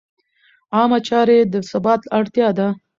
عامه 0.75 0.99
چارې 1.07 1.37
د 1.53 1.55
ثبات 1.69 2.01
اړتیا 2.17 2.47
ده. 2.57 2.67